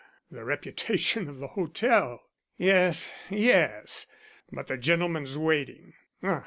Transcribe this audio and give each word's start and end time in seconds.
The 0.31 0.43
reputation 0.43 1.29
of 1.29 1.37
the 1.37 1.49
hotel" 1.49 2.23
"Yes, 2.57 3.11
yes, 3.29 4.07
but 4.51 4.65
the 4.65 4.75
gentleman's 4.75 5.37
waiting. 5.37 5.93